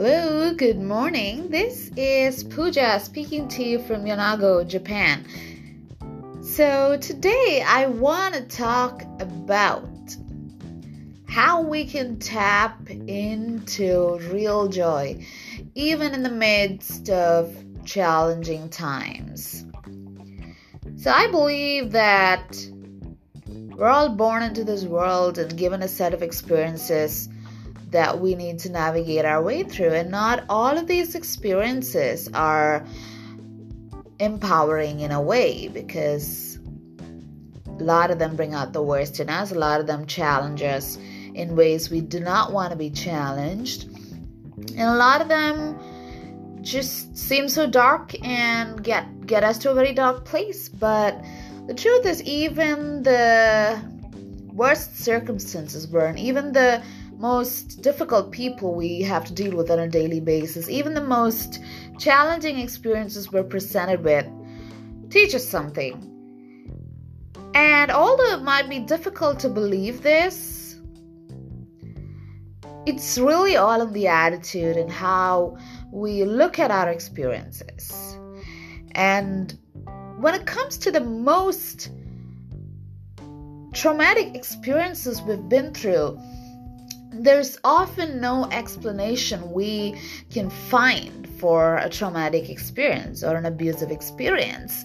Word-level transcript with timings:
Hello, 0.00 0.54
good 0.54 0.78
morning. 0.80 1.48
This 1.50 1.90
is 1.96 2.44
Pooja 2.44 3.00
speaking 3.00 3.48
to 3.48 3.64
you 3.64 3.80
from 3.80 4.04
Yonago, 4.04 4.64
Japan. 4.64 5.26
So, 6.40 6.96
today 6.98 7.64
I 7.66 7.86
want 7.86 8.36
to 8.36 8.42
talk 8.42 9.02
about 9.18 9.90
how 11.26 11.62
we 11.62 11.84
can 11.84 12.20
tap 12.20 12.88
into 12.88 14.20
real 14.30 14.68
joy 14.68 15.26
even 15.74 16.14
in 16.14 16.22
the 16.22 16.30
midst 16.30 17.10
of 17.10 17.52
challenging 17.84 18.68
times. 18.68 19.66
So, 20.94 21.10
I 21.10 21.26
believe 21.26 21.90
that 21.90 22.56
we're 23.48 23.88
all 23.88 24.10
born 24.10 24.44
into 24.44 24.62
this 24.62 24.84
world 24.84 25.38
and 25.38 25.58
given 25.58 25.82
a 25.82 25.88
set 25.88 26.14
of 26.14 26.22
experiences 26.22 27.28
that 27.90 28.20
we 28.20 28.34
need 28.34 28.58
to 28.60 28.70
navigate 28.70 29.24
our 29.24 29.42
way 29.42 29.62
through. 29.62 29.92
And 29.92 30.10
not 30.10 30.44
all 30.48 30.76
of 30.76 30.86
these 30.86 31.14
experiences 31.14 32.28
are 32.34 32.84
empowering 34.18 35.00
in 35.00 35.10
a 35.12 35.20
way 35.20 35.68
because 35.68 36.58
a 37.66 37.82
lot 37.82 38.10
of 38.10 38.18
them 38.18 38.36
bring 38.36 38.54
out 38.54 38.72
the 38.72 38.82
worst 38.82 39.20
in 39.20 39.28
us, 39.28 39.52
a 39.52 39.54
lot 39.54 39.80
of 39.80 39.86
them 39.86 40.06
challenge 40.06 40.62
us 40.62 40.98
in 41.34 41.54
ways 41.54 41.90
we 41.90 42.00
do 42.00 42.20
not 42.20 42.52
want 42.52 42.70
to 42.72 42.76
be 42.76 42.90
challenged. 42.90 43.84
And 44.76 44.80
a 44.80 44.96
lot 44.96 45.20
of 45.20 45.28
them 45.28 45.78
just 46.62 47.16
seem 47.16 47.48
so 47.48 47.66
dark 47.66 48.14
and 48.26 48.82
get 48.82 49.26
get 49.26 49.44
us 49.44 49.58
to 49.58 49.70
a 49.70 49.74
very 49.74 49.92
dark 49.92 50.24
place. 50.24 50.68
But 50.68 51.24
the 51.66 51.74
truth 51.74 52.04
is 52.04 52.22
even 52.24 53.02
the 53.04 53.80
worst 54.52 54.98
circumstances 54.98 55.86
burn, 55.86 56.18
even 56.18 56.52
the 56.52 56.82
most 57.18 57.82
difficult 57.82 58.30
people 58.30 58.74
we 58.74 59.02
have 59.02 59.24
to 59.24 59.34
deal 59.34 59.56
with 59.56 59.70
on 59.70 59.80
a 59.80 59.88
daily 59.88 60.20
basis, 60.20 60.68
even 60.68 60.94
the 60.94 61.00
most 61.00 61.60
challenging 61.98 62.58
experiences 62.60 63.32
we're 63.32 63.42
presented 63.42 64.04
with, 64.04 64.26
teach 65.10 65.34
us 65.34 65.46
something. 65.46 66.04
And 67.54 67.90
although 67.90 68.34
it 68.34 68.42
might 68.42 68.68
be 68.68 68.78
difficult 68.78 69.40
to 69.40 69.48
believe 69.48 70.02
this, 70.02 70.78
it's 72.86 73.18
really 73.18 73.56
all 73.56 73.82
in 73.82 73.92
the 73.92 74.06
attitude 74.06 74.76
and 74.76 74.90
how 74.90 75.58
we 75.92 76.24
look 76.24 76.60
at 76.60 76.70
our 76.70 76.88
experiences. 76.88 78.16
And 78.92 79.58
when 80.18 80.34
it 80.34 80.46
comes 80.46 80.78
to 80.78 80.92
the 80.92 81.00
most 81.00 81.90
traumatic 83.74 84.36
experiences 84.36 85.20
we've 85.22 85.48
been 85.48 85.74
through, 85.74 86.16
there's 87.10 87.58
often 87.64 88.20
no 88.20 88.44
explanation 88.50 89.52
we 89.52 89.98
can 90.30 90.50
find 90.50 91.28
for 91.38 91.76
a 91.76 91.88
traumatic 91.88 92.50
experience 92.50 93.22
or 93.22 93.36
an 93.36 93.46
abusive 93.46 93.90
experience. 93.90 94.84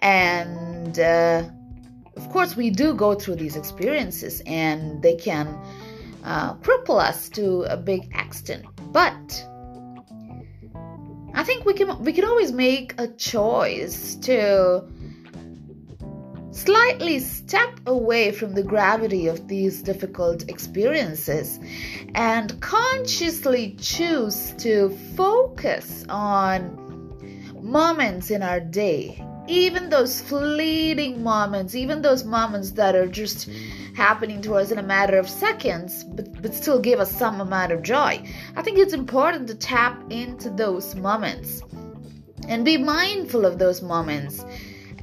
And 0.00 0.98
uh, 0.98 1.48
of 2.16 2.28
course, 2.30 2.56
we 2.56 2.70
do 2.70 2.94
go 2.94 3.14
through 3.14 3.36
these 3.36 3.56
experiences 3.56 4.42
and 4.46 5.02
they 5.02 5.16
can 5.16 5.48
uh, 6.24 6.54
cripple 6.56 7.00
us 7.00 7.28
to 7.30 7.62
a 7.62 7.76
big 7.76 8.10
extent. 8.14 8.64
But 8.92 9.46
I 11.34 11.44
think 11.44 11.64
we 11.64 11.74
can 11.74 12.02
we 12.02 12.12
can 12.12 12.24
always 12.24 12.52
make 12.52 12.94
a 12.98 13.08
choice 13.08 14.16
to 14.16 14.84
slightly 16.68 17.18
step 17.18 17.80
away 17.86 18.30
from 18.30 18.52
the 18.52 18.62
gravity 18.62 19.26
of 19.26 19.48
these 19.48 19.80
difficult 19.80 20.46
experiences 20.50 21.58
and 22.14 22.60
consciously 22.60 23.74
choose 23.80 24.52
to 24.58 24.90
focus 25.16 26.04
on 26.10 26.60
moments 27.62 28.30
in 28.30 28.42
our 28.42 28.60
day 28.60 29.24
even 29.46 29.88
those 29.88 30.20
fleeting 30.20 31.22
moments, 31.22 31.74
even 31.74 32.02
those 32.02 32.22
moments 32.22 32.72
that 32.72 32.94
are 32.94 33.08
just 33.08 33.48
happening 33.96 34.42
to 34.42 34.54
us 34.54 34.70
in 34.70 34.76
a 34.76 34.82
matter 34.82 35.16
of 35.16 35.26
seconds, 35.26 36.04
but, 36.04 36.42
but 36.42 36.52
still 36.52 36.78
give 36.78 37.00
us 37.00 37.10
some 37.10 37.40
amount 37.40 37.72
of 37.72 37.82
joy. 37.82 38.22
I 38.56 38.60
think 38.60 38.78
it's 38.78 38.92
important 38.92 39.48
to 39.48 39.54
tap 39.54 39.98
into 40.10 40.50
those 40.50 40.94
moments 40.94 41.62
and 42.46 42.62
be 42.62 42.76
mindful 42.76 43.46
of 43.46 43.58
those 43.58 43.80
moments 43.80 44.44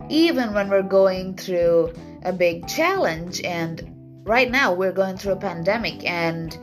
even 0.09 0.53
when 0.53 0.69
we're 0.69 0.83
going 0.83 1.35
through 1.35 1.93
a 2.23 2.33
big 2.33 2.67
challenge. 2.67 3.41
And 3.41 4.23
right 4.23 4.49
now, 4.49 4.73
we're 4.73 4.91
going 4.91 5.17
through 5.17 5.33
a 5.33 5.37
pandemic 5.37 6.03
and 6.05 6.57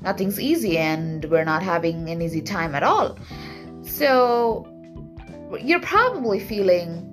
nothing's 0.00 0.40
easy, 0.40 0.78
and 0.78 1.24
we're 1.26 1.44
not 1.44 1.62
having 1.62 2.08
an 2.08 2.20
easy 2.20 2.42
time 2.42 2.74
at 2.74 2.82
all. 2.82 3.18
So, 3.82 4.68
you're 5.60 5.80
probably 5.80 6.40
feeling 6.40 7.08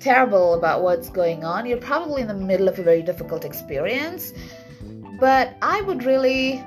terrible 0.00 0.54
about 0.54 0.82
what's 0.82 1.08
going 1.08 1.44
on. 1.44 1.66
You're 1.66 1.78
probably 1.78 2.22
in 2.22 2.28
the 2.28 2.34
middle 2.34 2.68
of 2.68 2.78
a 2.78 2.82
very 2.82 3.02
difficult 3.02 3.44
experience. 3.44 4.32
But 5.18 5.56
I 5.62 5.80
would 5.82 6.04
really 6.04 6.64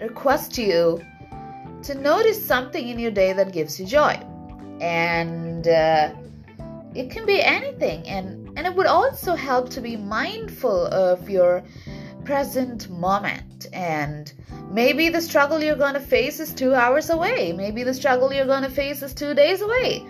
request 0.00 0.58
you 0.58 1.00
to 1.82 1.94
notice 1.94 2.44
something 2.44 2.88
in 2.88 2.98
your 2.98 3.10
day 3.10 3.32
that 3.32 3.52
gives 3.52 3.80
you 3.80 3.86
joy. 3.86 4.20
And 4.80 5.66
uh, 5.66 6.14
it 6.94 7.10
can 7.10 7.26
be 7.26 7.42
anything 7.42 8.06
and 8.06 8.44
and 8.56 8.66
it 8.66 8.74
would 8.74 8.86
also 8.86 9.34
help 9.34 9.68
to 9.70 9.80
be 9.80 9.96
mindful 9.96 10.86
of 10.86 11.28
your 11.28 11.64
present 12.24 12.88
moment. 12.88 13.66
And 13.72 14.32
maybe 14.70 15.08
the 15.08 15.20
struggle 15.20 15.62
you're 15.62 15.76
going 15.76 15.94
to 15.94 16.00
face 16.00 16.40
is 16.40 16.54
2 16.54 16.74
hours 16.74 17.10
away. 17.10 17.52
Maybe 17.52 17.82
the 17.82 17.94
struggle 17.94 18.32
you're 18.32 18.46
going 18.46 18.62
to 18.62 18.70
face 18.70 19.02
is 19.02 19.12
2 19.14 19.34
days 19.34 19.60
away. 19.60 20.06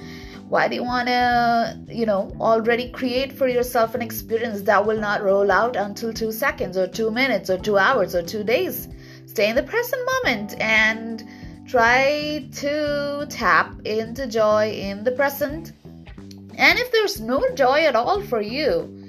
Why 0.49 0.69
do 0.69 0.75
you 0.75 0.85
want 0.85 1.09
to 1.09 1.81
you 1.89 2.07
know 2.07 2.31
already 2.39 2.91
create 2.91 3.33
for 3.33 3.49
yourself 3.49 3.95
an 3.95 4.03
experience 4.03 4.63
that 4.63 4.85
will 4.87 5.01
not 5.01 5.23
roll 5.23 5.51
out 5.51 5.77
until 5.77 6.13
2 6.13 6.33
seconds 6.33 6.77
or 6.77 6.87
2 6.87 7.11
minutes 7.11 7.49
or 7.51 7.59
2 7.59 7.79
hours 7.79 8.15
or 8.15 8.23
2 8.23 8.45
days? 8.45 8.89
Stay 9.27 9.49
in 9.49 9.57
the 9.57 9.63
present 9.63 10.03
moment 10.15 10.61
and 10.61 11.25
try 11.67 12.47
to 12.53 13.27
tap 13.31 13.75
into 13.87 14.27
joy 14.27 14.71
in 14.71 15.03
the 15.03 15.13
present 15.13 15.73
and 16.57 16.79
if 16.79 16.93
there's 16.93 17.21
no 17.21 17.43
joy 17.55 17.85
at 17.85 17.97
all 17.97 18.21
for 18.23 18.41
you, 18.41 19.05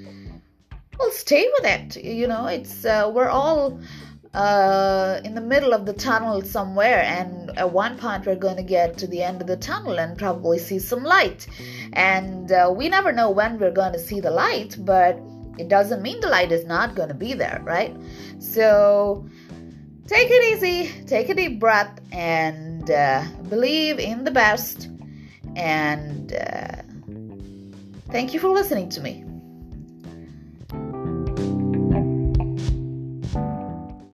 well, 0.98 1.10
stay 1.10 1.46
with 1.58 1.66
it. 1.66 2.02
You 2.02 2.26
know, 2.26 2.46
it's 2.46 2.84
uh, 2.84 3.10
we're 3.12 3.28
all 3.28 3.78
uh, 4.34 5.20
in 5.24 5.34
the 5.34 5.40
middle 5.40 5.72
of 5.72 5.86
the 5.86 5.92
tunnel 5.92 6.42
somewhere, 6.42 7.02
and 7.02 7.56
at 7.58 7.72
one 7.72 7.96
point 7.98 8.26
we're 8.26 8.36
going 8.36 8.56
to 8.56 8.62
get 8.62 8.98
to 8.98 9.06
the 9.06 9.22
end 9.22 9.40
of 9.40 9.46
the 9.46 9.56
tunnel 9.56 9.98
and 9.98 10.18
probably 10.18 10.58
see 10.58 10.78
some 10.78 11.02
light. 11.02 11.46
And 11.92 12.52
uh, 12.52 12.72
we 12.74 12.88
never 12.88 13.12
know 13.12 13.30
when 13.30 13.58
we're 13.58 13.72
going 13.72 13.92
to 13.92 13.98
see 13.98 14.20
the 14.20 14.30
light, 14.30 14.76
but 14.78 15.18
it 15.58 15.68
doesn't 15.68 16.02
mean 16.02 16.20
the 16.20 16.28
light 16.28 16.52
is 16.52 16.66
not 16.66 16.94
going 16.94 17.08
to 17.08 17.14
be 17.14 17.32
there, 17.34 17.62
right? 17.64 17.96
So 18.38 19.26
take 20.06 20.28
it 20.30 20.54
easy, 20.54 21.04
take 21.06 21.28
a 21.28 21.34
deep 21.34 21.58
breath, 21.58 21.98
and 22.12 22.90
uh, 22.90 23.24
believe 23.48 23.98
in 23.98 24.24
the 24.24 24.30
best. 24.30 24.90
And 25.56 26.34
uh, 26.34 26.82
Thank 28.16 28.32
you 28.32 28.40
for 28.40 28.48
listening 28.48 28.88
to 28.88 29.02
me. 29.02 29.26